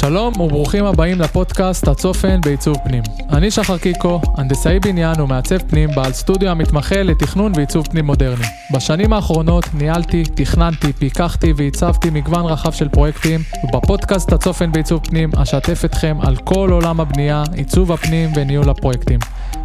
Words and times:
שלום 0.00 0.40
וברוכים 0.40 0.84
הבאים 0.84 1.20
לפודקאסט 1.20 1.88
הצופן 1.88 2.40
בעיצוב 2.40 2.76
פנים. 2.84 3.02
אני 3.30 3.50
שחר 3.50 3.78
קיקו, 3.78 4.20
הנדסאי 4.36 4.80
בניין 4.80 5.20
ומעצב 5.20 5.58
פנים, 5.58 5.90
בעל 5.94 6.12
סטודיו 6.12 6.48
המתמחה 6.48 7.02
לתכנון 7.02 7.52
ועיצוב 7.56 7.86
פנים 7.86 8.06
מודרני. 8.06 8.44
בשנים 8.74 9.12
האחרונות 9.12 9.64
ניהלתי, 9.74 10.22
תכננתי, 10.34 10.92
פיקחתי 10.92 11.52
ועיצבתי 11.56 12.10
מגוון 12.10 12.44
רחב 12.44 12.72
של 12.72 12.88
פרויקטים, 12.88 13.40
ובפודקאסט 13.64 14.32
הצופן 14.32 14.72
בעיצוב 14.72 15.00
פנים 15.04 15.30
אשתף 15.36 15.84
אתכם 15.84 16.16
על 16.20 16.36
כל 16.36 16.70
עולם 16.72 17.00
הבנייה, 17.00 17.42
עיצוב 17.52 17.92
הפנים 17.92 18.30
וניהול 18.36 18.70
הפרויקטים. 18.70 19.18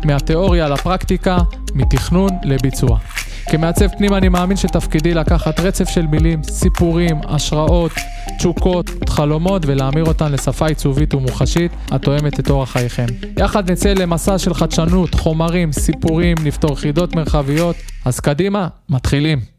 מהתיאוריה 0.06 0.70
לפרקטיקה, 0.70 1.38
מתכנון 1.76 2.30
לביצוע. 2.44 2.98
כמעצב 3.46 3.88
פנים 3.88 4.14
אני 4.14 4.30
מאמין 4.30 4.58
שתפקידי 4.58 5.14
לקחת 5.14 5.60
רצף 5.60 5.90
של 5.90 6.08
מילים, 6.08 6.44
סיפורים, 6.44 7.22
השראות, 7.28 7.92
תשוקות, 8.38 8.90
חלומות 9.10 9.66
ולהמיר 9.66 10.06
אותן 10.06 10.32
לשפה 10.32 10.68
עיצובית 10.68 11.14
ומוחשית 11.14 11.72
התואמת 11.92 12.40
את 12.40 12.50
אורח 12.50 12.72
חייכם. 12.72 13.06
יחד 13.40 13.72
נצא 13.72 13.94
למסע 13.94 14.38
של 14.38 14.54
חדשנות, 14.54 15.16
חומרים, 15.16 15.72
סיפורים, 15.72 16.38
נפתור 16.44 16.76
חידות 16.76 17.16
מרחביות, 17.16 17.76
אז 18.06 18.20
קדימה, 18.20 18.68
מתחילים. 18.90 19.53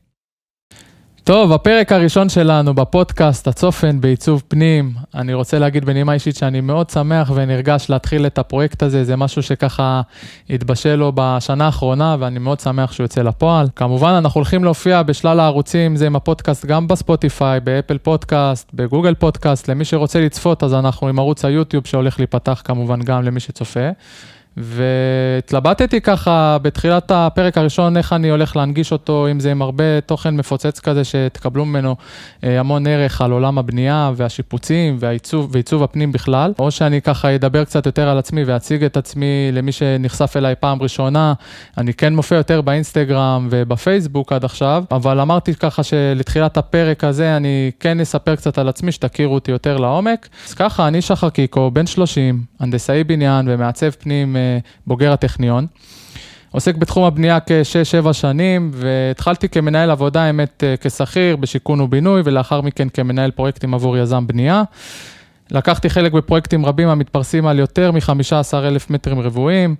טוב, 1.24 1.52
הפרק 1.52 1.92
הראשון 1.92 2.28
שלנו 2.28 2.74
בפודקאסט, 2.74 3.48
הצופן 3.48 4.00
בעיצוב 4.00 4.42
פנים. 4.48 4.92
אני 5.14 5.34
רוצה 5.34 5.58
להגיד 5.58 5.84
בנימה 5.84 6.12
אישית 6.12 6.36
שאני 6.36 6.60
מאוד 6.60 6.90
שמח 6.90 7.30
ונרגש 7.34 7.86
להתחיל 7.88 8.26
את 8.26 8.38
הפרויקט 8.38 8.82
הזה, 8.82 9.04
זה 9.04 9.16
משהו 9.16 9.42
שככה 9.42 10.02
התבשל 10.50 10.94
לו 10.94 11.12
בשנה 11.14 11.66
האחרונה, 11.66 12.16
ואני 12.18 12.38
מאוד 12.38 12.60
שמח 12.60 12.92
שהוא 12.92 13.04
יוצא 13.04 13.22
לפועל. 13.22 13.66
כמובן, 13.76 14.08
אנחנו 14.10 14.38
הולכים 14.38 14.64
להופיע 14.64 15.02
בשלל 15.02 15.40
הערוצים, 15.40 15.96
זה 15.96 16.06
עם 16.06 16.16
הפודקאסט 16.16 16.66
גם 16.66 16.88
בספוטיפיי, 16.88 17.60
באפל 17.60 17.98
פודקאסט, 17.98 18.70
בגוגל 18.74 19.14
פודקאסט, 19.14 19.68
למי 19.68 19.84
שרוצה 19.84 20.20
לצפות, 20.20 20.62
אז 20.62 20.74
אנחנו 20.74 21.08
עם 21.08 21.18
ערוץ 21.18 21.44
היוטיוב 21.44 21.86
שהולך 21.86 22.18
להיפתח 22.18 22.62
כמובן 22.64 23.02
גם 23.02 23.22
למי 23.22 23.40
שצופה. 23.40 23.90
והתלבטתי 24.56 26.00
ככה 26.00 26.58
בתחילת 26.62 27.10
הפרק 27.14 27.58
הראשון, 27.58 27.96
איך 27.96 28.12
אני 28.12 28.30
הולך 28.30 28.56
להנגיש 28.56 28.92
אותו, 28.92 29.26
אם 29.30 29.40
זה 29.40 29.50
עם 29.50 29.62
הרבה 29.62 30.00
תוכן 30.00 30.36
מפוצץ 30.36 30.80
כזה, 30.80 31.04
שתקבלו 31.04 31.64
ממנו 31.64 31.96
אה, 32.44 32.60
המון 32.60 32.86
ערך 32.86 33.20
על 33.20 33.32
עולם 33.32 33.58
הבנייה 33.58 34.12
והשיפוצים 34.16 34.96
ועיצוב 35.50 35.82
הפנים 35.82 36.12
בכלל, 36.12 36.52
או 36.58 36.70
שאני 36.70 37.02
ככה 37.02 37.34
אדבר 37.34 37.64
קצת 37.64 37.86
יותר 37.86 38.08
על 38.08 38.18
עצמי 38.18 38.44
ואציג 38.44 38.84
את 38.84 38.96
עצמי 38.96 39.50
למי 39.52 39.72
שנחשף 39.72 40.36
אליי 40.36 40.54
פעם 40.60 40.82
ראשונה. 40.82 41.32
אני 41.78 41.94
כן 41.94 42.16
מופיע 42.16 42.38
יותר 42.38 42.60
באינסטגרם 42.60 43.48
ובפייסבוק 43.50 44.32
עד 44.32 44.44
עכשיו, 44.44 44.84
אבל 44.90 45.20
אמרתי 45.20 45.54
ככה 45.54 45.82
שלתחילת 45.82 46.56
הפרק 46.56 47.04
הזה 47.04 47.36
אני 47.36 47.70
כן 47.80 48.00
אספר 48.00 48.36
קצת 48.36 48.58
על 48.58 48.68
עצמי, 48.68 48.92
שתכירו 48.92 49.34
אותי 49.34 49.50
יותר 49.50 49.76
לעומק. 49.76 50.28
אז 50.48 50.54
ככה, 50.54 50.88
אני 50.88 51.02
שחר 51.02 51.30
קיקו, 51.30 51.70
בן 51.70 51.86
30, 51.86 52.42
הנדסאי 52.60 53.04
בניין 53.04 53.46
ומעצב 53.48 53.90
פנים. 53.90 54.36
בוגר 54.86 55.12
הטכניון. 55.12 55.66
עוסק 56.54 56.76
בתחום 56.76 57.04
הבנייה 57.04 57.38
כשש-שבע 57.46 58.12
שנים, 58.12 58.70
והתחלתי 58.74 59.48
כמנהל 59.48 59.90
עבודה, 59.90 60.22
האמת, 60.22 60.64
אה, 60.66 60.74
כשכיר 60.80 61.36
בשיכון 61.36 61.80
ובינוי, 61.80 62.22
ולאחר 62.24 62.60
מכן 62.60 62.88
כמנהל 62.88 63.30
פרויקטים 63.30 63.74
עבור 63.74 63.96
יזם 63.98 64.26
בנייה. 64.26 64.62
לקחתי 65.50 65.90
חלק 65.90 66.12
בפרויקטים 66.12 66.66
רבים 66.66 66.88
המתפרסים 66.88 67.46
על 67.46 67.58
יותר 67.58 67.92
מ-15,000 67.92 68.86
מטרים 68.90 69.20
רבועים. 69.20 69.76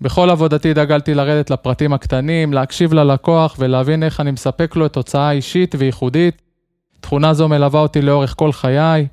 בכל 0.00 0.30
עבודתי 0.30 0.74
דגלתי 0.74 1.14
לרדת 1.14 1.50
לפרטים 1.50 1.92
הקטנים, 1.92 2.52
להקשיב 2.52 2.92
ללקוח 2.92 3.56
ולהבין 3.58 4.02
איך 4.02 4.20
אני 4.20 4.30
מספק 4.30 4.76
לו 4.76 4.88
תוצאה 4.88 5.30
אישית 5.30 5.74
וייחודית. 5.78 6.42
תכונה 7.02 7.34
זו 7.34 7.48
מלווה 7.48 7.80
אותי 7.80 8.02
לאורך 8.02 8.34
כל 8.36 8.52
חיי. 8.52 9.06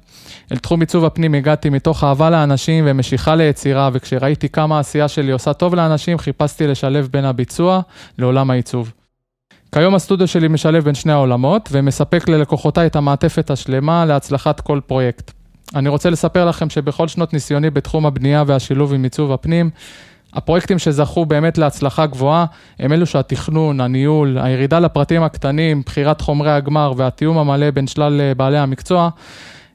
אל 0.51 0.57
תחום 0.57 0.79
עיצוב 0.81 1.05
הפנים 1.05 1.33
הגעתי 1.33 1.69
מתוך 1.69 2.03
אהבה 2.03 2.29
לאנשים 2.29 2.83
ומשיכה 2.87 3.35
ליצירה, 3.35 3.89
וכשראיתי 3.93 4.49
כמה 4.49 4.77
העשייה 4.77 5.07
שלי 5.07 5.31
עושה 5.31 5.53
טוב 5.53 5.75
לאנשים, 5.75 6.17
חיפשתי 6.17 6.67
לשלב 6.67 7.07
בין 7.11 7.25
הביצוע 7.25 7.81
לעולם 8.17 8.49
העיצוב. 8.51 8.91
כיום 9.71 9.95
הסטודיו 9.95 10.27
שלי 10.27 10.47
משלב 10.47 10.83
בין 10.83 10.95
שני 10.95 11.11
העולמות, 11.11 11.69
ומספק 11.71 12.29
ללקוחותיי 12.29 12.87
את 12.87 12.95
המעטפת 12.95 13.51
השלמה 13.51 14.05
להצלחת 14.05 14.59
כל 14.59 14.79
פרויקט. 14.87 15.31
אני 15.75 15.89
רוצה 15.89 16.09
לספר 16.09 16.45
לכם 16.45 16.69
שבכל 16.69 17.07
שנות 17.07 17.33
ניסיוני 17.33 17.69
בתחום 17.69 18.05
הבנייה 18.05 18.43
והשילוב 18.47 18.93
עם 18.93 19.03
עיצוב 19.03 19.31
הפנים, 19.31 19.69
הפרויקטים 20.33 20.79
שזכו 20.79 21.25
באמת 21.25 21.57
להצלחה 21.57 22.05
גבוהה, 22.05 22.45
הם 22.79 22.93
אלו 22.93 23.05
שהתכנון, 23.05 23.81
הניהול, 23.81 24.37
הירידה 24.41 24.79
לפרטים 24.79 25.23
הקטנים, 25.23 25.81
בחירת 25.85 26.21
חומרי 26.21 26.51
הגמר 26.51 26.93
והתיאום 26.97 27.37
המלא 27.37 27.71
בין 27.71 27.87
שלל 27.87 28.21
אה, 28.21 28.35
בעלי 28.35 28.57
המקצוע, 28.57 29.09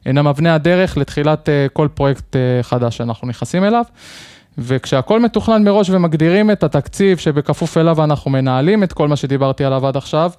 הן 0.05 0.17
אבני 0.17 0.49
הדרך 0.49 0.97
לתחילת 0.97 1.49
אה, 1.49 1.67
כל 1.73 1.87
פרויקט 1.93 2.35
אה, 2.35 2.63
חדש 2.63 2.97
שאנחנו 2.97 3.27
נכנסים 3.27 3.63
אליו. 3.63 3.83
וכשהכול 4.57 5.19
מתוכנן 5.19 5.63
מראש 5.63 5.89
ומגדירים 5.89 6.51
את 6.51 6.63
התקציב 6.63 7.17
שבכפוף 7.17 7.77
אליו 7.77 8.03
אנחנו 8.03 8.31
מנהלים 8.31 8.83
את 8.83 8.93
כל 8.93 9.07
מה 9.07 9.15
שדיברתי 9.15 9.63
עליו 9.65 9.87
עד 9.87 9.97
עכשיו, 9.97 10.31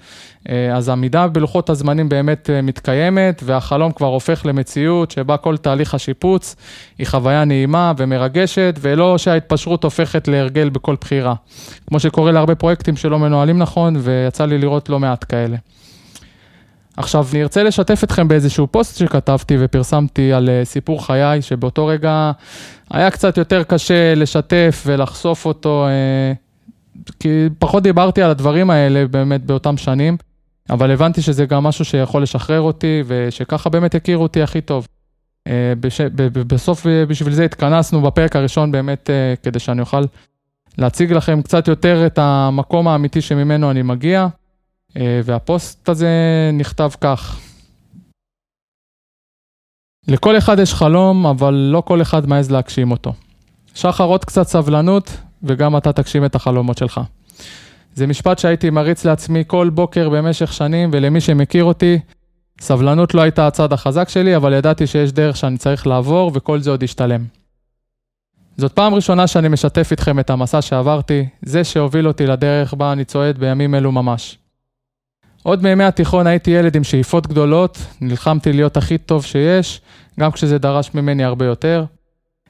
אה, 0.49 0.77
אז 0.77 0.89
עמידה 0.89 1.29
בלוחות 1.29 1.71
הזמנים 1.71 2.09
באמת 2.09 2.51
מתקיימת, 2.63 3.43
והחלום 3.45 3.93
כבר 3.93 4.07
הופך 4.07 4.47
למציאות 4.47 5.11
שבה 5.11 5.37
כל 5.37 5.57
תהליך 5.57 5.95
השיפוץ 5.95 6.57
היא 6.99 7.07
חוויה 7.07 7.45
נעימה 7.45 7.93
ומרגשת, 7.97 8.79
ולא 8.81 9.19
שההתפשרות 9.19 9.85
הופכת 9.85 10.29
להרגל 10.29 10.69
בכל 10.69 10.97
בחירה. 11.01 11.35
כמו 11.87 12.01
שקורה 12.01 12.33
להרבה 12.33 12.55
פרויקטים 12.55 12.97
שלא 12.97 13.19
מנוהלים 13.19 13.59
נכון, 13.59 13.97
ויצא 13.99 14.45
לי 14.45 14.59
לראות 14.59 14.89
לא 14.89 14.99
מעט 14.99 15.25
כאלה. 15.29 15.57
עכשיו, 16.97 17.27
אני 17.33 17.43
ארצה 17.43 17.63
לשתף 17.63 18.05
אתכם 18.05 18.29
באיזשהו 18.29 18.67
פוסט 18.67 18.99
שכתבתי 18.99 19.57
ופרסמתי 19.61 20.33
על 20.33 20.49
אה, 20.49 20.65
סיפור 20.65 21.07
חיי, 21.07 21.43
שבאותו 21.43 21.87
רגע 21.87 22.33
היה 22.91 23.11
קצת 23.11 23.39
יותר 23.39 23.63
קשה 23.63 24.15
לשתף 24.15 24.83
ולחשוף 24.87 25.47
אותו, 25.47 25.87
אה, 25.87 26.33
כי 27.21 27.49
פחות 27.59 27.83
דיברתי 27.83 28.23
על 28.23 28.31
הדברים 28.31 28.71
האלה 28.71 29.07
באמת 29.07 29.45
באותם 29.45 29.77
שנים, 29.77 30.17
אבל 30.71 30.91
הבנתי 30.91 31.23
שזה 31.23 31.47
גם 31.47 31.63
משהו 31.63 31.85
שיכול 31.85 32.23
לשחרר 32.23 32.61
אותי, 32.61 33.03
ושככה 33.07 33.71
באמת 33.71 33.95
יכירו 33.95 34.23
אותי 34.23 34.43
הכי 34.43 34.61
טוב. 34.61 34.87
אה. 35.47 35.73
בסוף 36.33 36.87
בשביל 37.09 37.35
זה 37.35 37.45
התכנסנו 37.45 38.03
בפרק 38.03 38.37
הראשון 38.37 38.73
באמת 38.73 39.11
כדי 39.43 39.59
שאני 39.59 39.81
אוכל 39.81 40.05
להציג 40.79 41.13
לכם 41.13 41.43
קצת 41.43 41.69
יותר 41.69 42.07
את 42.07 42.19
המקום 42.19 42.89
האמיתי 42.89 43.21
שממנו 43.21 43.71
אני 43.71 43.83
מגיע. 43.83 44.29
אה, 44.97 45.21
והפוסט 45.25 45.89
הזה 45.89 46.11
נכתב 46.53 46.91
כך: 47.01 47.41
לכל 50.09 50.39
אחד 50.39 50.59
יש 50.59 50.75
חלום, 50.75 51.27
אבל 51.27 51.55
לא 51.55 51.81
כל 51.81 52.03
אחד 52.03 52.29
מעז 52.29 52.51
להגשים 52.51 52.91
אותו. 52.91 53.13
שחר, 53.75 54.05
עוד 54.05 54.25
קצת 54.25 54.47
סבלנות, 54.47 55.17
וגם 55.43 55.77
אתה 55.77 55.93
תגשים 55.93 56.25
את 56.25 56.35
החלומות 56.35 56.79
שלך. 56.79 57.01
זה 57.95 58.07
משפט 58.07 58.39
שהייתי 58.39 58.71
מריץ 58.71 59.05
לעצמי 59.05 59.45
כל 59.47 59.71
בוקר 59.71 60.09
במשך 60.09 60.53
שנים, 60.53 60.91
ולמי 60.93 61.21
שמכיר 61.21 61.65
אותי, 61.65 61.99
סבלנות 62.61 63.15
לא 63.15 63.23
הייתה 63.23 63.47
הצד 63.47 63.73
החזק 63.73 64.09
שלי, 64.09 64.37
אבל 64.37 64.53
ידעתי 64.53 64.87
שיש 64.87 65.13
דרך 65.13 65.37
שאני 65.37 65.59
צריך 65.59 65.87
לעבור, 65.87 66.31
וכל 66.35 66.61
זה 66.61 66.71
עוד 66.71 66.83
ישתלם. 66.83 67.25
זאת 68.57 68.73
פעם 68.73 68.95
ראשונה 68.95 69.27
שאני 69.27 69.49
משתף 69.49 69.89
איתכם 69.91 70.21
את 70.21 70.31
המסע 70.31 70.63
שעברתי, 70.63 71.29
זה 71.43 71.65
שהוביל 71.65 72.09
אותי 72.09 72.27
לדרך 72.27 72.75
בה 72.75 72.93
אני 72.93 73.05
צועד 73.05 73.39
בימים 73.39 73.75
אלו 73.75 73.93
ממש. 73.93 74.39
עוד 75.47 75.63
מימי 75.63 75.85
התיכון 75.85 76.27
הייתי 76.27 76.51
ילד 76.51 76.77
עם 76.77 76.85
שאיפות 76.85 77.27
גדולות, 77.27 77.79
נלחמתי 78.01 78.53
להיות 78.53 78.77
הכי 78.77 78.99
טוב 78.99 79.25
שיש, 79.25 79.81
גם 80.21 80.33
כשזה 80.33 80.59
דרש 80.59 80.95
ממני 80.95 81.25
הרבה 81.25 81.45
יותר. 81.45 81.85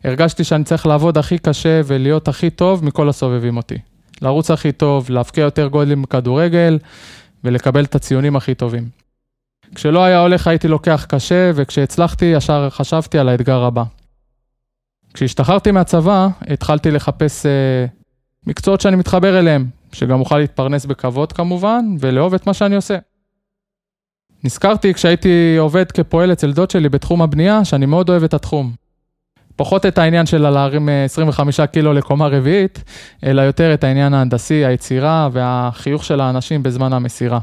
הרגשתי 0.04 0.44
שאני 0.44 0.64
צריך 0.64 0.86
לעבוד 0.86 1.18
הכי 1.18 1.38
קשה 1.38 1.80
ולהיות 1.84 2.28
הכי 2.28 2.50
טוב 2.50 2.84
מכל 2.84 3.08
הסובבים 3.08 3.56
אותי. 3.56 3.78
לרוץ 4.22 4.50
הכי 4.50 4.72
טוב, 4.72 5.10
להבקיע 5.10 5.44
יותר 5.44 5.68
גודלים 5.68 6.02
בכדורגל 6.02 6.78
ולקבל 7.44 7.84
את 7.84 7.94
הציונים 7.94 8.36
הכי 8.36 8.54
טובים. 8.54 8.88
כשלא 9.74 10.04
היה 10.04 10.18
הולך 10.18 10.46
הייתי 10.46 10.68
לוקח 10.68 11.06
קשה, 11.08 11.50
וכשהצלחתי 11.54 12.24
ישר 12.24 12.70
חשבתי 12.70 13.18
על 13.18 13.28
האתגר 13.28 13.64
הבא. 13.64 13.84
כשהשתחררתי 15.14 15.70
מהצבא, 15.70 16.28
התחלתי 16.48 16.90
לחפש 16.90 17.46
uh, 17.46 17.48
מקצועות 18.46 18.80
שאני 18.80 18.96
מתחבר 18.96 19.38
אליהם, 19.38 19.66
שגם 19.96 20.20
אוכל 20.20 20.38
להתפרנס 20.38 20.86
בכבוד 20.86 21.32
כמובן, 21.32 21.84
ולאהוב 22.00 22.34
את 22.34 22.46
מה 22.46 22.54
שאני 22.54 22.76
עושה. 22.76 22.98
נזכרתי 24.44 24.94
כשהייתי 24.94 25.56
עובד 25.58 25.92
כפועל 25.92 26.32
אצל 26.32 26.52
דוד 26.52 26.70
שלי 26.70 26.88
בתחום 26.88 27.22
הבנייה, 27.22 27.64
שאני 27.64 27.86
מאוד 27.86 28.10
אוהב 28.10 28.24
את 28.24 28.34
התחום. 28.34 28.72
פחות 29.56 29.86
את 29.86 29.98
העניין 29.98 30.26
של 30.26 30.48
להרים 30.48 30.88
25 31.04 31.60
אה, 31.60 31.66
קילו 31.66 31.92
לקומה 31.92 32.26
רביעית, 32.26 32.84
אלא 33.24 33.42
יותר 33.42 33.74
את 33.74 33.84
העניין 33.84 34.14
ההנדסי, 34.14 34.64
היצירה 34.64 35.28
והחיוך 35.32 36.04
של 36.04 36.20
האנשים 36.20 36.62
בזמן 36.62 36.92
המסירה. 36.92 37.38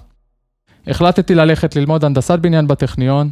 החלטתי 0.87 1.35
ללכת 1.35 1.75
ללמוד 1.75 2.05
הנדסת 2.05 2.39
בניין 2.39 2.67
בטכניון. 2.67 3.29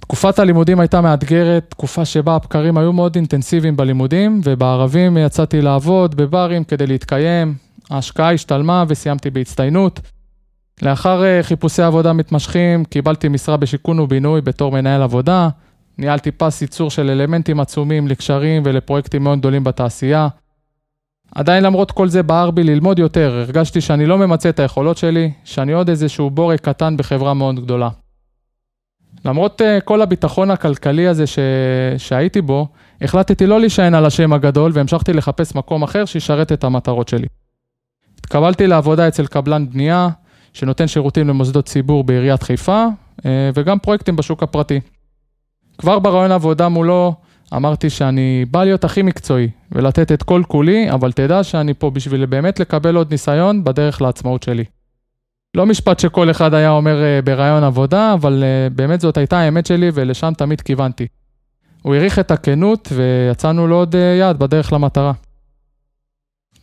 תקופת 0.00 0.38
הלימודים 0.38 0.80
הייתה 0.80 1.00
מאתגרת, 1.00 1.64
תקופה 1.68 2.04
שבה 2.04 2.34
הבקרים 2.34 2.78
היו 2.78 2.92
מאוד 2.92 3.16
אינטנסיביים 3.16 3.76
בלימודים, 3.76 4.40
ובערבים 4.44 5.16
יצאתי 5.16 5.62
לעבוד 5.62 6.14
בברים 6.14 6.64
כדי 6.64 6.86
להתקיים, 6.86 7.54
ההשקעה 7.90 8.32
השתלמה 8.32 8.84
וסיימתי 8.88 9.30
בהצטיינות. 9.30 10.00
לאחר 10.82 11.24
אה, 11.24 11.42
חיפושי 11.42 11.82
עבודה 11.82 12.12
מתמשכים, 12.12 12.84
קיבלתי 12.84 13.28
משרה 13.28 13.56
בשיכון 13.56 14.00
ובינוי 14.00 14.40
בתור 14.40 14.72
מנהל 14.72 15.02
עבודה. 15.02 15.48
ניהלתי 15.98 16.30
פס 16.30 16.62
ייצור 16.62 16.90
של 16.90 17.10
אלמנטים 17.10 17.60
עצומים 17.60 18.08
לקשרים 18.08 18.62
ולפרויקטים 18.66 19.24
מאוד 19.24 19.38
גדולים 19.38 19.64
בתעשייה. 19.64 20.28
עדיין 21.34 21.64
למרות 21.64 21.90
כל 21.90 22.08
זה 22.08 22.22
בער 22.22 22.50
בי 22.50 22.62
ללמוד 22.62 22.98
יותר, 22.98 23.32
הרגשתי 23.34 23.80
שאני 23.80 24.06
לא 24.06 24.18
ממצה 24.18 24.48
את 24.48 24.60
היכולות 24.60 24.96
שלי, 24.96 25.32
שאני 25.44 25.72
עוד 25.72 25.88
איזשהו 25.88 26.30
בורג 26.30 26.58
קטן 26.58 26.96
בחברה 26.96 27.34
מאוד 27.34 27.60
גדולה. 27.60 27.88
למרות 29.24 29.60
uh, 29.60 29.80
כל 29.80 30.02
הביטחון 30.02 30.50
הכלכלי 30.50 31.08
הזה 31.08 31.26
ש... 31.26 31.38
שהייתי 31.98 32.40
בו, 32.40 32.68
החלטתי 33.00 33.46
לא 33.46 33.60
להישען 33.60 33.94
על 33.94 34.06
השם 34.06 34.32
הגדול 34.32 34.70
והמשכתי 34.74 35.12
לחפש 35.12 35.54
מקום 35.54 35.82
אחר 35.82 36.04
שישרת 36.04 36.52
את 36.52 36.64
המטרות 36.64 37.08
שלי. 37.08 37.26
התקבלתי 38.24 38.66
לעבודה 38.66 39.08
אצל 39.08 39.26
קבלן 39.26 39.70
בנייה, 39.70 40.08
שנותן 40.52 40.86
שירותים 40.86 41.28
למוסדות 41.28 41.66
ציבור 41.66 42.04
בעיריית 42.04 42.42
חיפה, 42.42 42.86
uh, 43.20 43.24
וגם 43.54 43.78
פרויקטים 43.78 44.16
בשוק 44.16 44.42
הפרטי. 44.42 44.80
כבר 45.78 45.98
ברעיון 45.98 46.32
עבודה 46.32 46.68
מולו 46.68 47.14
אמרתי 47.54 47.90
שאני 47.90 48.44
בא 48.50 48.64
להיות 48.64 48.84
הכי 48.84 49.02
מקצועי 49.02 49.48
ולתת 49.72 50.12
את 50.12 50.22
כל 50.22 50.42
כולי, 50.48 50.90
אבל 50.90 51.12
תדע 51.12 51.42
שאני 51.42 51.74
פה 51.74 51.90
בשביל 51.90 52.26
באמת 52.26 52.60
לקבל 52.60 52.96
עוד 52.96 53.10
ניסיון 53.10 53.64
בדרך 53.64 54.02
לעצמאות 54.02 54.42
שלי. 54.42 54.64
לא 55.56 55.66
משפט 55.66 56.00
שכל 56.00 56.30
אחד 56.30 56.54
היה 56.54 56.70
אומר 56.70 56.96
uh, 57.02 57.24
ברעיון 57.24 57.64
עבודה, 57.64 58.12
אבל 58.12 58.44
uh, 58.44 58.74
באמת 58.74 59.00
זאת 59.00 59.16
הייתה 59.16 59.38
האמת 59.38 59.66
שלי 59.66 59.90
ולשם 59.94 60.32
תמיד 60.38 60.60
כיוונתי. 60.60 61.06
הוא 61.82 61.94
העריך 61.94 62.18
את 62.18 62.30
הכנות 62.30 62.88
ויצאנו 62.92 63.66
לו 63.66 63.76
עוד 63.76 63.94
uh, 63.94 63.98
יד 64.20 64.38
בדרך 64.38 64.72
למטרה. 64.72 65.12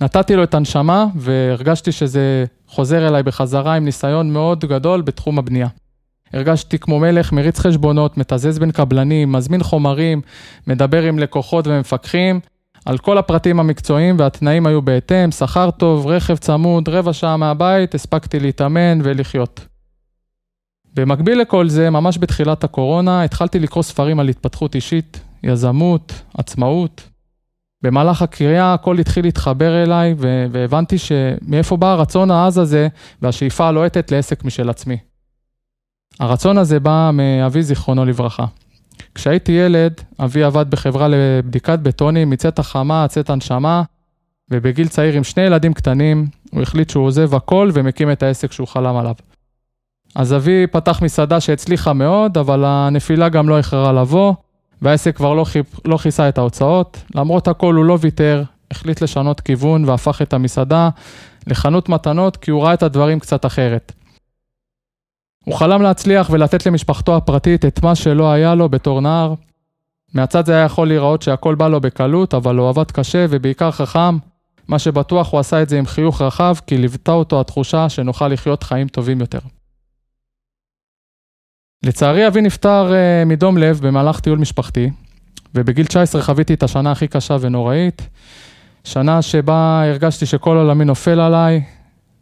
נתתי 0.02 0.36
לו 0.36 0.44
את 0.44 0.54
הנשמה 0.54 1.06
והרגשתי 1.16 1.92
שזה 1.92 2.46
חוזר 2.68 3.08
אליי 3.08 3.24
בחזרה 3.24 3.74
עם 3.76 3.86
ניסיון 3.86 4.34
מאוד 4.34 4.66
גדול 4.66 5.02
בתחום 5.02 5.40
הבנייה. 5.40 5.68
הרגשתי 6.34 6.80
כמו 6.80 7.00
מלך, 7.00 7.32
מריץ 7.32 7.60
חשבונות, 7.60 8.18
מתזז 8.18 8.60
בין 8.60 8.72
קבלנים, 8.72 9.32
מזמין 9.32 9.64
חומרים, 9.64 10.22
מדבר 10.68 11.04
עם 11.04 11.20
לקוחות 11.20 11.68
ומפקחים. 11.68 12.40
על 12.86 12.98
כל 12.98 13.18
הפרטים 13.18 13.60
המקצועיים 13.60 14.16
והתנאים 14.20 14.66
היו 14.66 14.82
בהתאם, 14.82 15.32
שכר 15.32 15.72
טוב, 15.72 16.08
רכב 16.08 16.36
צמוד, 16.36 16.90
רבע 16.90 17.14
שעה 17.14 17.38
מהבית, 17.38 17.96
הספקתי 17.96 18.40
להתאמן 18.40 19.00
ולחיות. 19.04 19.66
במקביל 20.94 21.42
לכל 21.42 21.70
זה, 21.70 21.90
ממש 21.90 22.18
בתחילת 22.18 22.64
הקורונה, 22.64 23.24
התחלתי 23.24 23.60
לקרוא 23.60 23.84
ספרים 23.84 24.20
על 24.20 24.30
התפתחות 24.30 24.76
אישית, 24.76 25.22
יזמות, 25.44 26.14
עצמאות. 26.38 27.11
במהלך 27.84 28.22
הקריאה 28.22 28.74
הכל 28.74 29.00
התחיל 29.00 29.26
להתחבר 29.26 29.84
אליי 29.84 30.16
והבנתי 30.52 30.98
שמאיפה 30.98 31.78
בא 31.78 31.92
הרצון 31.92 32.32
העז 32.32 32.58
הזה 32.58 32.88
והשאיפה 33.22 33.68
הלוהטת 33.68 34.12
לעסק 34.12 34.44
משל 34.46 34.70
עצמי. 34.70 34.98
הרצון 36.20 36.58
הזה 36.58 36.80
בא 36.80 37.12
מאבי 37.14 37.64
זיכרונו 37.64 38.06
לברכה. 38.06 38.46
כשהייתי 39.16 39.52
ילד, 39.52 40.02
אבי 40.20 40.44
עבד 40.44 40.72
בחברה 40.72 41.08
לבדיקת 41.08 41.80
בטונים 41.80 42.30
מצאת 42.30 42.60
החמה 42.60 43.06
צאת 43.10 43.30
הנשמה, 43.30 43.84
ובגיל 44.52 44.88
צעיר 44.88 45.14
עם 45.14 45.24
שני 45.24 45.44
ילדים 45.44 45.74
קטנים, 45.74 46.28
הוא 46.52 46.62
החליט 46.62 46.90
שהוא 46.90 47.06
עוזב 47.06 47.36
הכל 47.36 47.70
ומקים 47.74 48.12
את 48.12 48.24
העסק 48.24 48.52
שהוא 48.52 48.68
חלם 48.68 48.96
עליו. 48.96 49.14
אז 50.16 50.34
אבי 50.34 50.68
פתח 50.68 51.02
מסעדה 51.02 51.40
שהצליחה 51.40 51.94
מאוד, 51.94 52.38
אבל 52.38 52.64
הנפילה 52.66 53.30
גם 53.30 53.50
לא 53.50 53.58
איחרה 53.58 53.94
לבוא, 53.94 54.34
והעסק 54.82 55.16
כבר 55.16 55.34
לא, 55.34 55.44
חיפ... 55.44 55.88
לא 55.88 55.98
כיסה 55.98 56.30
את 56.30 56.38
ההוצאות. 56.38 57.04
למרות 57.16 57.48
הכל 57.48 57.76
הוא 57.76 57.86
לא 57.86 57.98
ויתר, 58.02 58.44
החליט 58.72 59.02
לשנות 59.02 59.42
כיוון 59.42 59.86
והפך 59.86 60.22
את 60.22 60.34
המסעדה 60.34 60.90
לחנות 61.48 61.90
מתנות, 61.90 62.38
כי 62.38 62.52
הוא 62.52 62.64
ראה 62.64 62.74
את 62.74 62.84
הדברים 62.84 63.20
קצת 63.20 63.46
אחרת. 63.46 63.92
הוא 65.46 65.56
חלם 65.56 65.82
להצליח 65.82 66.30
ולתת 66.30 66.66
למשפחתו 66.66 67.16
הפרטית 67.18 67.66
את 67.66 67.84
מה 67.84 67.96
שלא 67.96 68.32
היה 68.32 68.56
לו 68.56 68.70
בתור 68.70 69.02
נער. 69.02 69.34
מהצד 70.14 70.46
זה 70.46 70.54
היה 70.54 70.66
יכול 70.66 70.88
להיראות 70.88 71.22
שהכל 71.22 71.56
בא 71.56 71.68
לו 71.68 71.82
בקלות, 71.82 72.34
אבל 72.34 72.58
הוא 72.58 72.70
עבד 72.70 72.92
קשה 72.92 73.26
ובעיקר 73.30 73.72
חכם. 73.72 74.18
מה 74.68 74.80
שבטוח 74.80 75.32
הוא 75.32 75.40
עשה 75.40 75.62
את 75.62 75.70
זה 75.70 75.80
עם 75.80 75.86
חיוך 75.86 76.22
רחב, 76.22 76.56
כי 76.68 76.78
ליוותה 76.78 77.12
אותו 77.12 77.42
התחושה 77.42 77.90
שנוכל 77.90 78.28
לחיות 78.28 78.64
חיים 78.64 78.88
טובים 78.88 79.20
יותר. 79.20 79.40
לצערי 81.84 82.28
אבי 82.28 82.42
נפטר 82.42 82.92
uh, 82.92 83.26
מדום 83.26 83.58
לב 83.58 83.80
במהלך 83.84 84.20
טיול 84.20 84.40
משפחתי, 84.40 84.90
ובגיל 85.56 85.86
19 85.86 86.22
חוויתי 86.22 86.54
את 86.54 86.64
השנה 86.64 86.92
הכי 86.92 87.08
קשה 87.08 87.38
ונוראית. 87.42 88.08
שנה 88.84 89.22
שבה 89.22 89.84
הרגשתי 89.86 90.26
שכל 90.26 90.58
עולמי 90.58 90.86
נופל 90.86 91.20
עליי, 91.20 91.64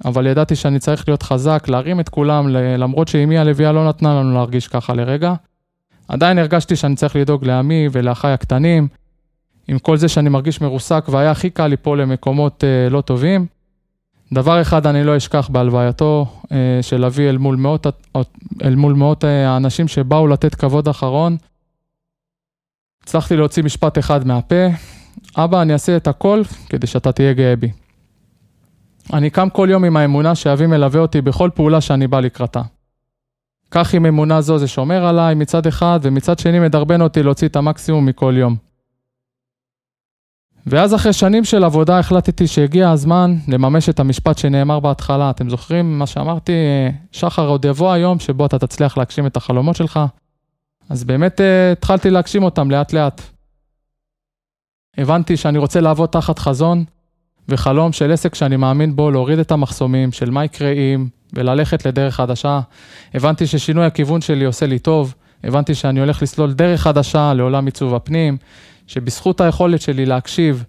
אבל 0.05 0.27
ידעתי 0.27 0.55
שאני 0.55 0.79
צריך 0.79 1.07
להיות 1.07 1.23
חזק, 1.23 1.65
להרים 1.67 1.99
את 1.99 2.09
כולם, 2.09 2.47
למרות 2.77 3.07
שאימי 3.07 3.37
הלוויה 3.37 3.71
לא 3.71 3.89
נתנה 3.89 4.13
לנו 4.13 4.33
להרגיש 4.33 4.67
ככה 4.67 4.93
לרגע. 4.93 5.33
עדיין 6.07 6.37
הרגשתי 6.37 6.75
שאני 6.75 6.95
צריך 6.95 7.15
לדאוג 7.15 7.45
לעמי 7.45 7.87
ולאחיי 7.91 8.31
הקטנים, 8.31 8.87
עם 9.67 9.79
כל 9.79 9.97
זה 9.97 10.07
שאני 10.07 10.29
מרגיש 10.29 10.61
מרוסק 10.61 11.05
והיה 11.09 11.31
הכי 11.31 11.49
קל 11.49 11.67
ליפול 11.67 12.01
למקומות 12.01 12.63
אה, 12.63 12.89
לא 12.89 13.01
טובים. 13.01 13.45
דבר 14.33 14.61
אחד 14.61 14.87
אני 14.87 15.03
לא 15.03 15.17
אשכח 15.17 15.49
בהלווייתו 15.51 16.25
אה, 16.51 16.79
של 16.81 17.05
אבי 17.05 17.29
אל 17.29 17.37
מול 17.37 17.55
מאות, 17.55 17.87
אל 18.63 18.75
מול 18.75 18.93
מאות 18.93 19.25
אה, 19.25 19.49
האנשים 19.49 19.87
שבאו 19.87 20.27
לתת 20.27 20.55
כבוד 20.55 20.87
אחרון. 20.87 21.37
הצלחתי 23.03 23.35
להוציא 23.35 23.63
משפט 23.63 23.97
אחד 23.97 24.27
מהפה, 24.27 24.65
אבא, 25.37 25.61
אני 25.61 25.73
אעשה 25.73 25.97
את 25.97 26.07
הכל 26.07 26.41
כדי 26.69 26.87
שאתה 26.87 27.11
תהיה 27.11 27.33
גאה 27.33 27.55
בי. 27.55 27.71
אני 29.13 29.29
קם 29.29 29.49
כל 29.49 29.67
יום 29.71 29.85
עם 29.85 29.97
האמונה 29.97 30.35
שאבי 30.35 30.67
מלווה 30.67 31.01
אותי 31.01 31.21
בכל 31.21 31.49
פעולה 31.55 31.81
שאני 31.81 32.07
בא 32.07 32.19
לקראתה. 32.19 32.61
כך 33.71 33.93
עם 33.93 34.05
אמונה 34.05 34.41
זו 34.41 34.57
זה 34.57 34.67
שומר 34.67 35.05
עליי 35.05 35.35
מצד 35.35 35.67
אחד, 35.67 35.99
ומצד 36.03 36.39
שני 36.39 36.59
מדרבן 36.59 37.01
אותי 37.01 37.23
להוציא 37.23 37.47
את 37.47 37.55
המקסימום 37.55 38.05
מכל 38.05 38.33
יום. 38.37 38.68
ואז 40.67 40.95
אחרי 40.95 41.13
שנים 41.13 41.45
של 41.45 41.63
עבודה 41.63 41.99
החלטתי 41.99 42.47
שהגיע 42.47 42.89
הזמן 42.89 43.35
לממש 43.47 43.89
את 43.89 43.99
המשפט 43.99 44.37
שנאמר 44.37 44.79
בהתחלה. 44.79 45.29
אתם 45.29 45.49
זוכרים 45.49 45.99
מה 45.99 46.07
שאמרתי? 46.07 46.53
שחר, 47.11 47.47
עוד 47.47 47.65
יבוא 47.65 47.91
היום 47.91 48.19
שבו 48.19 48.45
אתה 48.45 48.59
תצליח 48.59 48.97
להגשים 48.97 49.27
את 49.27 49.37
החלומות 49.37 49.75
שלך. 49.75 49.99
אז 50.89 51.03
באמת 51.03 51.39
uh, 51.39 51.43
התחלתי 51.71 52.09
להגשים 52.09 52.43
אותם 52.43 52.71
לאט 52.71 52.93
לאט. 52.93 53.21
הבנתי 54.97 55.37
שאני 55.37 55.57
רוצה 55.57 55.81
לעבוד 55.81 56.09
תחת 56.09 56.39
חזון, 56.39 56.83
וחלום 57.49 57.91
של 57.91 58.11
עסק 58.11 58.35
שאני 58.35 58.55
מאמין 58.55 58.95
בו 58.95 59.11
להוריד 59.11 59.39
את 59.39 59.51
המחסומים 59.51 60.11
של 60.11 60.29
מה 60.29 60.45
יקרה 60.45 60.71
אם 60.71 61.07
וללכת 61.33 61.85
לדרך 61.85 62.15
חדשה. 62.15 62.59
הבנתי 63.13 63.47
ששינוי 63.47 63.85
הכיוון 63.85 64.21
שלי 64.21 64.45
עושה 64.45 64.65
לי 64.65 64.79
טוב, 64.79 65.13
הבנתי 65.43 65.75
שאני 65.75 65.99
הולך 65.99 66.21
לסלול 66.21 66.53
דרך 66.53 66.81
חדשה 66.81 67.33
לעולם 67.33 67.65
עיצוב 67.65 67.95
הפנים, 67.95 68.37
שבזכות 68.89 69.41
היכולת 69.41 69.81
שלי 69.81 70.05
להקשיב, 70.05 70.63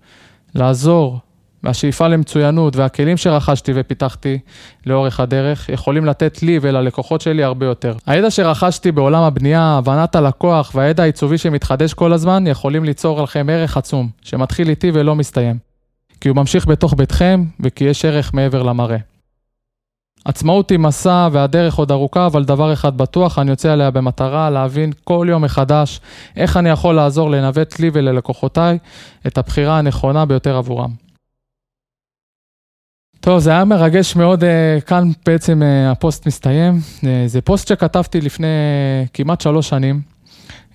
לעזור, 0.55 1.19
והשאיפה 1.63 2.09
למצוינות 2.09 2.77
והכלים 2.77 3.17
שרכשתי 3.17 3.73
ופיתחתי 3.75 4.39
לאורך 4.87 5.21
הדרך 5.21 5.69
יכולים 5.69 6.05
לתת 6.05 6.43
לי 6.43 6.59
וללקוחות 6.63 7.21
שלי 7.21 7.45
הרבה 7.45 7.67
יותר. 7.67 7.95
הידע 8.07 8.31
שרכשתי 8.31 8.93
בעולם 8.93 9.23
הבנייה, 9.23 9.77
הבנת 9.79 10.17
הלקוח 10.17 10.73
והידע 10.75 11.03
העיצובי 11.03 11.39
שמתחדש 11.39 11.95
כל 11.95 12.13
הזמן 12.13 12.47
יכולים 12.47 12.85
ליצור 12.85 13.23
לכם 13.23 13.47
ערך 13.51 13.77
עצום, 13.77 14.09
שמתחיל 14.23 14.69
איתי 14.69 14.91
ולא 14.95 15.15
מסתיים. 15.15 15.59
כי 16.21 16.29
הוא 16.29 16.37
ממשיך 16.37 16.67
בתוך 16.67 16.95
ביתכם 16.95 17.45
וכי 17.61 17.85
יש 17.85 18.05
ערך 18.05 18.35
מעבר 18.35 18.63
למראה. 18.63 19.10
עצמאות 20.25 20.71
היא 20.71 20.79
מסע 20.79 21.29
והדרך 21.33 21.75
עוד 21.75 21.93
ארוכה, 21.93 22.27
אבל 22.27 22.45
דבר 22.45 22.73
אחד 22.73 22.97
בטוח, 22.97 23.39
אני 23.39 23.51
יוצא 23.51 23.73
עליה 23.73 23.91
במטרה 23.91 24.51
להבין 24.51 24.93
כל 25.05 25.27
יום 25.31 25.45
מחדש 25.45 26.01
איך 26.37 26.57
אני 26.57 26.69
יכול 26.69 26.95
לעזור 26.95 27.31
לנווט 27.31 27.79
לי 27.79 27.91
וללקוחותיי 27.93 28.79
את 29.27 29.39
הבחירה 29.39 29.79
הנכונה 29.79 30.25
ביותר 30.25 30.57
עבורם. 30.57 30.91
טוב, 33.21 33.39
זה 33.39 33.51
היה 33.51 33.65
מרגש 33.65 34.17
מאוד, 34.17 34.43
אה, 34.43 34.47
כאן 34.87 35.11
בעצם 35.27 35.63
אה, 35.63 35.93
הפוסט 35.93 36.27
מסתיים. 36.27 36.79
אה, 37.01 37.05
זה 37.27 37.41
פוסט 37.41 37.69
שכתבתי 37.69 38.21
לפני 38.21 38.47
כמעט 39.13 39.41
שלוש 39.41 39.69
שנים. 39.69 40.01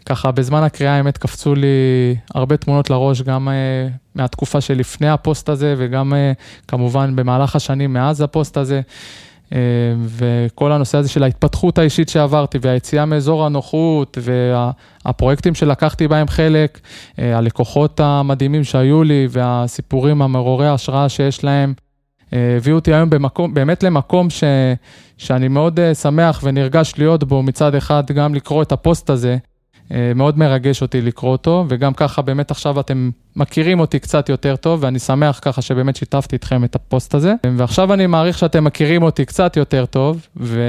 ככה 0.06 0.32
בזמן 0.32 0.64
הקריאה 0.64 0.96
האמת 0.96 1.18
קפצו 1.18 1.56
לי 1.56 1.68
הרבה 2.34 2.58
תמונות 2.58 2.90
לראש, 2.90 3.22
גם 3.22 3.50
מהתקופה 4.16 4.62
שלפני 4.62 5.10
הפוסט 5.10 5.50
הזה 5.50 5.76
וגם 5.78 6.14
כמובן 6.68 7.16
במהלך 7.16 7.56
השנים 7.56 7.94
מאז 7.94 8.22
הפוסט 8.22 8.58
הזה. 8.58 8.82
אה, 9.56 9.58
וכל 10.08 10.72
הנושא 10.72 10.98
הזה 10.98 11.10
של 11.10 11.24
ההתפתחות 11.24 11.78
האישית 11.78 12.10
שעברתי 12.10 12.58
והיציאה 12.62 13.06
מאזור 13.06 13.46
הנוחות 13.46 14.18
והפרויקטים 14.22 15.56
שלקחתי 15.56 16.08
בהם 16.08 16.28
חלק, 16.28 16.80
אה, 16.80 17.20
הלקוחות 17.22 18.00
המדהימים 18.00 18.64
שהיו 18.64 19.04
לי 19.04 19.28
והסיפורים 19.30 20.22
המעוררי 20.22 20.68
ההשראה 20.68 21.10
שיש 21.10 21.44
להם, 21.44 21.74
אה, 21.78 22.36
הביאו 22.58 22.76
אותי 22.76 22.94
היום 22.94 23.10
במקום, 23.10 23.54
באמת 23.54 23.84
למקום 23.84 24.30
ש, 24.30 24.44
שאני 25.18 25.48
מאוד 25.48 25.80
uh, 25.80 25.96
שמח 25.96 26.42
ונרגש 26.44 26.94
להיות 26.98 27.24
בו 27.24 27.44
מצד 27.44 27.76
אחד, 27.76 28.04
גם 28.12 28.36
לקרוא 28.36 28.62
את 28.62 28.72
הפוסט 28.72 29.10
הזה. 29.10 29.38
אה, 29.92 30.12
מאוד 30.16 30.38
מרגש 30.38 30.82
אותי 30.82 31.02
לקרוא 31.02 31.32
אותו, 31.32 31.66
וגם 31.70 31.94
ככה 31.94 32.22
באמת 32.22 32.52
עכשיו 32.52 32.80
אתם 32.80 33.10
מכירים 33.36 33.80
אותי 33.80 34.00
קצת 34.00 34.30
יותר 34.30 34.56
טוב, 34.56 34.84
ואני 34.84 35.00
שמח 35.00 35.40
ככה 35.42 35.62
שבאמת 35.62 35.96
שיתפתי 35.96 36.36
איתכם 36.36 36.64
את 36.64 36.76
הפוסט 36.76 37.16
הזה. 37.16 37.34
ועכשיו 37.58 37.94
אני 37.94 38.08
מעריך 38.08 38.38
שאתם 38.38 38.64
מכירים 38.64 39.04
אותי 39.04 39.26
קצת 39.26 39.58
יותר 39.58 39.86
טוב, 39.86 40.28
ו... 40.38 40.62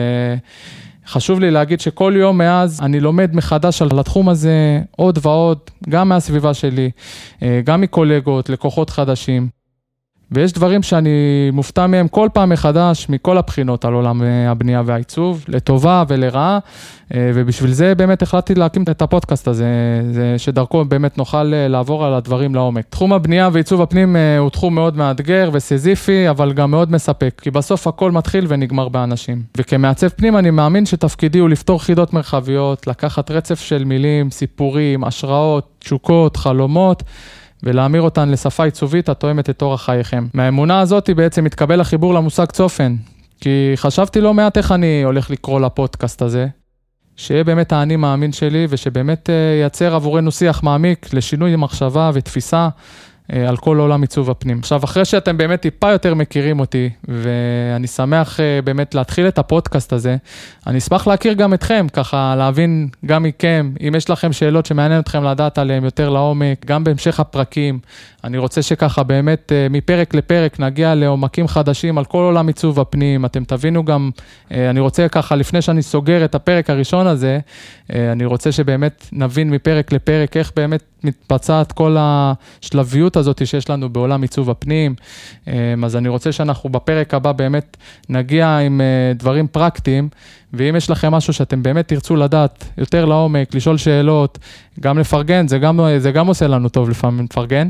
חשוב 1.07 1.41
לי 1.41 1.51
להגיד 1.51 1.81
שכל 1.81 2.15
יום 2.17 2.39
מאז 2.39 2.81
אני 2.83 3.01
לומד 3.01 3.31
מחדש 3.35 3.83
על 3.83 3.99
התחום 3.99 4.29
הזה 4.29 4.81
עוד 4.97 5.19
ועוד, 5.23 5.59
גם 5.89 6.09
מהסביבה 6.09 6.55
שלי, 6.55 6.91
אה, 7.43 7.61
גם 7.65 7.81
מקולגות, 7.81 8.49
לקוחות 8.49 8.91
חדשים. 8.91 9.49
ויש 10.31 10.53
דברים 10.53 10.83
שאני 10.83 11.11
מופתע 11.53 11.87
מהם 11.87 12.09
כל 12.09 12.29
פעם 12.33 12.49
מחדש, 12.49 13.07
מכל 13.09 13.39
הבחינות 13.39 13.85
על 13.85 13.93
עולם 13.93 14.23
אה, 14.23 14.51
הבנייה 14.51 14.83
והעיצוב, 14.87 15.45
לטובה 15.49 16.05
ולרעה, 16.09 16.59
אה, 17.15 17.31
ובשביל 17.35 17.73
זה 17.73 17.95
באמת 17.95 18.23
החלטתי 18.23 18.55
להקים 18.55 18.83
את 18.83 19.03
הפודקאסט 19.03 19.49
הזה, 19.49 19.67
שדרכו 20.39 20.85
באמת 20.85 21.19
נוכל 21.19 21.55
אה, 21.55 21.69
לעבור 21.69 22.05
על 22.05 22.15
הדברים 22.15 22.55
לעומק. 22.55 22.85
תחום 22.91 23.13
הבנייה 23.13 23.49
ועיצוב 23.53 23.83
הפנים 23.83 24.17
הוא 24.39 24.51
תחום 24.51 24.75
מאוד 24.75 24.97
מאתגר 24.97 25.51
וסזיפי, 25.53 26.31
אבל 26.31 26.53
גם 26.53 26.71
מאוד 26.71 26.93
מספק, 26.93 27.41
כי 27.43 27.51
בסוף 27.51 27.87
הכל 27.87 28.13
מתחיל 28.13 28.47
ונגמר 28.49 28.89
באנשים. 28.89 29.43
וכמעצב 29.57 30.09
פנים 30.09 30.37
אני 30.37 30.51
מאמין 30.51 30.87
שתפקידי 30.87 31.39
הוא 31.39 31.49
לפתור 31.49 31.83
חידות 31.83 32.13
מרחביות, 32.13 32.87
לקחת 32.87 33.31
רצף 33.31 33.61
של 33.61 33.85
מילים, 33.85 34.31
סיפורים, 34.31 35.05
השראות, 35.05 35.69
תשוקות, 35.79 36.37
חלומות. 36.37 37.03
ולהמיר 37.67 38.03
אותן 38.03 38.29
לשפה 38.29 38.65
עיצובית 38.65 39.09
התואמת 39.09 39.51
את 39.51 39.63
אורח 39.63 39.85
חייכם. 39.85 40.27
מהאמונה 40.35 40.81
הזאת 40.81 41.11
בעצם 41.11 41.45
מתקבל 41.45 41.81
החיבור 41.81 42.15
למושג 42.15 42.45
צופן, 42.45 42.97
כי 43.41 43.73
חשבתי 43.77 44.21
לא 44.21 44.35
מעט 44.35 44.59
איך 44.59 44.73
אני 44.73 45.03
הולך 45.03 45.31
לקרוא 45.31 45.61
לפודקאסט 45.61 46.23
הזה, 46.23 46.47
שיהיה 47.17 47.45
באמת 47.45 47.73
האני 47.73 47.97
מאמין 47.97 48.33
שלי 48.33 48.67
ושבאמת 48.71 49.31
אה, 49.31 49.35
ייצר 49.63 49.95
עבורנו 49.95 50.33
שיח 50.33 50.63
מעמיק 50.63 51.15
לשינוי 51.15 51.57
מחשבה 51.57 52.11
ותפיסה 52.15 52.69
על 53.33 53.57
כל 53.57 53.79
עולם 53.79 54.03
עיצוב 54.03 54.31
הפנים. 54.31 54.59
עכשיו, 54.59 54.85
אחרי 54.85 55.05
שאתם 55.05 55.37
באמת 55.37 55.61
טיפה 55.61 55.93
יותר 55.93 56.15
מכירים 56.15 56.61
אותי, 56.61 56.91
ואני 57.09 57.87
שמח 57.87 58.41
אה, 58.41 58.61
באמת 58.65 58.95
להתחיל 58.95 59.29
את 59.29 59.39
הפודקאסט 59.39 59.93
הזה, 59.93 60.17
אני 60.67 60.79
אשמח 60.79 61.07
להכיר 61.07 61.33
גם 61.33 61.55
אתכם, 61.55 61.87
ככה 61.93 62.35
להבין 62.39 62.89
גם 63.07 63.23
מכם, 63.23 63.73
אם 63.89 63.95
יש 63.97 64.11
לכם 64.11 64.33
שאלות 64.33 64.67
שמעניין 64.67 65.01
אתכם 65.01 65.25
לדעת 65.25 65.59
עליהן 65.59 65.85
יותר 65.85 66.09
לעומק, 66.09 66.67
גם 66.67 66.85
בהמשך 66.85 67.21
הפרקים. 67.21 67.79
אני 68.25 68.39
רוצה 68.39 68.63
שככה 68.63 69.03
באמת 69.03 69.53
אה, 69.53 69.67
מפרק 69.71 70.15
לפרק 70.15 70.61
נגיע 70.61 70.95
לעומקים 70.95 71.49
חדשים 71.49 71.99
על 71.99 72.05
כל 72.05 72.19
עולם 72.19 72.47
עיצוב 72.47 72.81
הפנים. 72.81 73.25
אתם 73.25 73.45
תבינו 73.45 73.85
גם, 73.85 74.11
אני 74.51 74.81
רוצה 74.81 75.09
ככה, 75.09 75.37
לפני 75.37 75.63
שאני 75.63 75.83
סוגר 75.83 76.25
את 76.25 76.35
הפרק 76.35 76.71
הראשון 76.71 77.07
הזה, 77.07 77.39
אני 77.91 78.25
רוצה 78.25 78.53
שבאמת 78.53 79.09
נבין 79.13 79.51
מפרק 79.51 79.93
לפרק 79.93 80.37
איך 80.37 80.53
באמת 80.57 80.83
מתבצעת 81.05 81.73
כל 81.73 81.97
השלביות 81.99 83.16
הזאת 83.17 83.47
שיש 83.47 83.71
לנו 83.71 83.89
בעולם 83.89 84.23
עיצוב 84.23 84.51
הפנים. 84.51 84.95
אמ, 85.47 85.85
אז 85.85 85.97
אני 85.97 86.09
רוצה 86.09 86.33
שאנחנו 86.33 86.71
בפרק 86.71 87.15
הבא 87.15 87.33
באמת 87.33 87.77
נגיע 88.09 88.59
עם 88.59 88.81
אה, 88.81 89.13
דברים 89.15 89.47
פרקטיים, 89.47 90.09
ואם 90.53 90.77
יש 90.77 90.91
לכם 90.91 91.13
משהו 91.13 91.33
שאתם 91.33 91.63
באמת 91.63 91.89
תרצו 91.89 92.17
לדעת 92.17 92.65
יותר 92.79 93.05
לעומק, 93.05 93.55
לשאול 93.55 93.77
שאלות, 93.77 94.39
גם 94.81 94.99
לפרגן, 94.99 95.49
זה 95.49 95.59
גם, 95.59 95.81
זה 95.99 96.13
גם 96.13 96.27
עושה 96.27 96.47
לנו 96.47 96.69
טוב 96.69 96.91
לפעמים 96.91 97.25
לפרגן. 97.25 97.69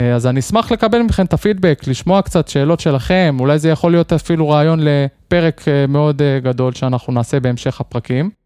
אה, 0.00 0.14
אז 0.14 0.26
אני 0.26 0.40
אשמח 0.40 0.72
לקבל 0.72 1.02
מכם 1.02 1.24
את 1.24 1.32
הפידבק, 1.32 1.82
לשמוע 1.86 2.22
קצת 2.22 2.48
שאלות 2.48 2.80
שלכם, 2.80 3.36
אולי 3.40 3.58
זה 3.58 3.68
יכול 3.68 3.90
להיות 3.92 4.12
אפילו 4.12 4.48
רעיון 4.48 4.80
לפרק 4.82 5.68
אה, 5.68 5.86
מאוד 5.86 6.22
גדול 6.42 6.72
שאנחנו 6.72 7.12
נעשה 7.12 7.40
בהמשך 7.40 7.80
הפרקים. 7.80 8.39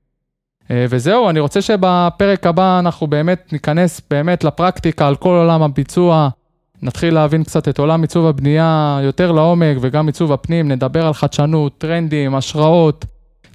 אה, 0.71 0.87
וזהו, 0.89 1.31
אני 1.31 1.41
רוצה 1.41 1.63
שבפרק 1.63 2.47
הבא 2.47 2.79
אנחנו 2.79 3.07
באמת 3.07 3.53
ניכנס 3.53 4.01
באמת 4.11 4.45
לפרקטיקה 4.45 5.09
על 5.09 5.17
כל 5.17 5.29
עולם 5.29 5.63
הביצוע, 5.63 6.29
נתחיל 6.83 7.15
להבין 7.15 7.45
קצת 7.45 7.69
את 7.69 7.79
עולם 7.79 8.03
עיצוב 8.03 8.27
הבנייה 8.27 8.99
יותר 9.03 9.33
לעומק 9.33 9.77
וגם 9.81 10.07
עיצוב 10.07 10.33
הפנים, 10.33 10.69
נדבר 10.69 11.07
על 11.07 11.15
חדשנות, 11.15 11.79
טרנדים, 11.79 12.35
השראות, 12.35 13.05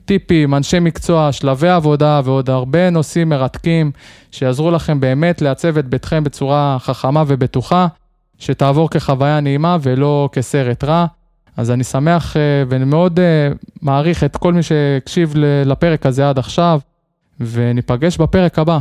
טיפים, 0.06 0.56
אנשי 0.56 0.80
מקצוע, 0.80 1.32
שלבי 1.32 1.70
עבודה 1.70 2.22
ועוד 2.24 2.50
הרבה 2.50 2.90
נושאים 2.90 3.30
מרתקים 3.30 3.92
שיעזרו 4.32 4.72
לכם 4.72 5.00
באמת 5.00 5.42
לעצב 5.42 5.78
את 5.78 5.88
ביתכם 5.88 6.24
בצורה 6.24 6.78
חכמה 6.80 7.24
ובטוחה, 7.28 7.88
שתעבור 8.40 8.90
כחוויה 8.90 9.40
נעימה 9.40 9.78
ולא 9.82 10.30
כסרט 10.32 10.84
רע. 10.84 11.06
אז 11.58 11.72
אני 11.72 11.84
שמח 11.84 12.38
אה, 12.38 12.42
ומאוד 12.70 13.20
אה, 13.20 13.50
מעריך 13.82 14.24
את 14.24 14.38
כל 14.38 14.54
מי 14.54 14.64
שהקשיב 14.64 15.34
לפרק 15.66 16.06
הזה 16.06 16.30
עד 16.30 16.40
עכשיו. 16.40 16.80
וניפגש 17.40 18.18
בפרק 18.18 18.60
הבא. 18.60 18.80